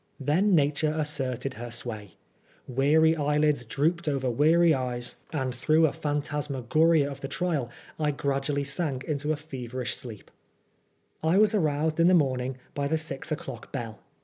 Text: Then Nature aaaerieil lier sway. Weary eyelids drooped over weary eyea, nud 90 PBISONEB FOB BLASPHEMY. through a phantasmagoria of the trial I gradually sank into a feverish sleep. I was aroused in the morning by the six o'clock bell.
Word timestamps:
Then 0.19 0.55
Nature 0.55 0.89
aaaerieil 0.93 1.59
lier 1.59 1.69
sway. 1.69 2.15
Weary 2.67 3.15
eyelids 3.15 3.63
drooped 3.65 4.07
over 4.07 4.31
weary 4.31 4.71
eyea, 4.71 4.73
nud 4.73 4.81
90 4.81 4.95
PBISONEB 4.97 5.13
FOB 5.13 5.29
BLASPHEMY. 5.29 5.57
through 5.63 5.85
a 5.85 5.93
phantasmagoria 5.93 7.11
of 7.11 7.21
the 7.21 7.27
trial 7.27 7.69
I 7.99 8.09
gradually 8.09 8.63
sank 8.63 9.03
into 9.03 9.31
a 9.31 9.35
feverish 9.37 9.93
sleep. 9.95 10.31
I 11.23 11.37
was 11.37 11.53
aroused 11.53 11.99
in 11.99 12.07
the 12.07 12.15
morning 12.15 12.57
by 12.73 12.87
the 12.87 12.97
six 12.97 13.31
o'clock 13.31 13.71
bell. 13.71 13.99